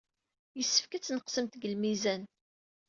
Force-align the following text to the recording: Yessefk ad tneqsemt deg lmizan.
Yessefk 0.57 0.91
ad 0.93 1.03
tneqsemt 1.03 1.53
deg 1.55 1.63
lmizan. 1.73 2.21